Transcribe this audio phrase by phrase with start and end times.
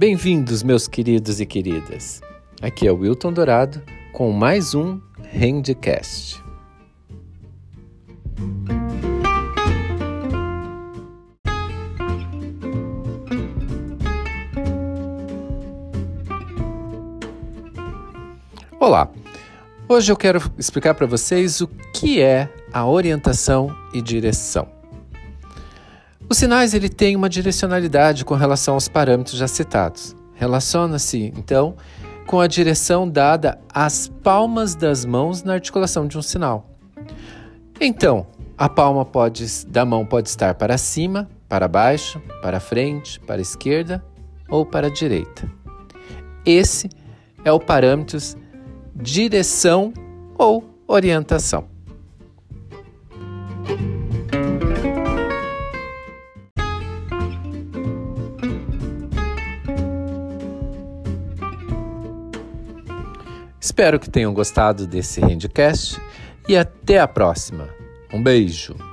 [0.00, 2.22] Bem-vindos, meus queridos e queridas.
[2.62, 3.82] Aqui é o Wilton Dourado
[4.14, 4.98] com mais um
[5.30, 6.42] Handcast.
[18.80, 19.10] Olá.
[19.86, 24.79] Hoje eu quero explicar para vocês o que é a orientação e direção.
[26.30, 30.14] Os sinais ele tem uma direcionalidade com relação aos parâmetros já citados.
[30.34, 31.74] Relaciona-se, então,
[32.24, 36.70] com a direção dada às palmas das mãos na articulação de um sinal.
[37.80, 43.38] Então, a palma pode, da mão pode estar para cima, para baixo, para frente, para
[43.38, 44.00] a esquerda
[44.48, 45.50] ou para a direita.
[46.46, 46.88] Esse
[47.44, 48.20] é o parâmetro
[48.94, 49.92] direção
[50.38, 51.64] ou orientação.
[63.60, 66.00] Espero que tenham gostado desse Handcast
[66.48, 67.68] e até a próxima.
[68.12, 68.89] Um beijo!